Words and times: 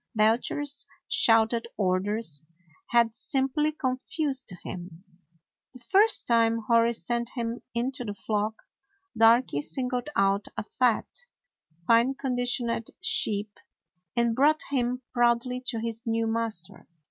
Belcher's 0.15 0.87
shouted 1.07 1.67
orders 1.77 2.41
had 2.87 3.13
simply 3.13 3.71
confused 3.71 4.49
him. 4.63 5.03
The 5.75 5.79
first 5.79 6.25
time 6.25 6.57
Hori 6.67 6.91
sent 6.93 7.29
him 7.35 7.61
into 7.75 8.03
the 8.03 8.15
flock, 8.15 8.55
Darky 9.15 9.61
singled 9.61 10.09
out 10.15 10.47
a 10.57 10.63
fat, 10.63 11.05
fine 11.85 12.15
conditioned 12.15 12.89
sheep 12.99 13.59
and 14.17 14.35
brought 14.35 14.63
him 14.71 15.03
proudly 15.13 15.61
to 15.67 15.77
his 15.79 16.01
new 16.07 16.25
master. 16.25 16.87